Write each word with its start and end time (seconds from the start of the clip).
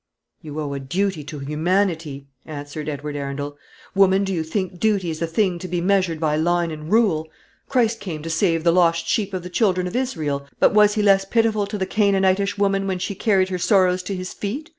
"You 0.41 0.59
owe 0.59 0.73
a 0.73 0.79
duty 0.79 1.23
to 1.25 1.37
humanity," 1.37 2.25
answered 2.43 2.89
Edward 2.89 3.15
Arundel. 3.15 3.59
"Woman, 3.93 4.23
do 4.23 4.33
you 4.33 4.41
think 4.43 4.79
duty 4.79 5.11
is 5.11 5.21
a 5.21 5.27
thing 5.27 5.59
to 5.59 5.67
be 5.67 5.79
measured 5.79 6.19
by 6.19 6.37
line 6.37 6.71
and 6.71 6.91
rule? 6.91 7.29
Christ 7.69 7.99
came 7.99 8.23
to 8.23 8.29
save 8.31 8.63
the 8.63 8.73
lost 8.73 9.07
sheep 9.07 9.31
of 9.31 9.43
the 9.43 9.49
children 9.51 9.85
of 9.85 9.95
Israel; 9.95 10.47
but 10.59 10.73
was 10.73 10.95
He 10.95 11.03
less 11.03 11.23
pitiful 11.23 11.67
to 11.67 11.77
the 11.77 11.85
Canaanitish 11.85 12.57
woman 12.57 12.87
when 12.87 12.97
she 12.97 13.13
carried 13.13 13.49
her 13.49 13.59
sorrows 13.59 14.01
to 14.01 14.15
His 14.15 14.33
feet? 14.33 14.69